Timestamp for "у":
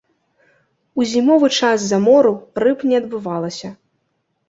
1.01-1.07